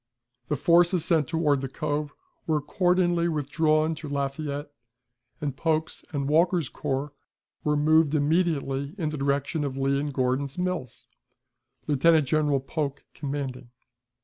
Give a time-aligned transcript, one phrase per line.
[0.47, 2.11] The forces sent toward the Cove
[2.47, 4.71] were accordingly withdrawn to Lafayette,
[5.39, 7.13] and Polk's and Walker's corps
[7.63, 11.07] were moved immediately in the direction of Lee and Gordon's Mills,
[11.85, 13.69] Lieutenant General Polk commanding.